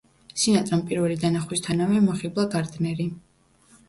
[0.43, 3.07] სინატრამ პირველი დანახვისთანავე მოხიბლა გარდნერი.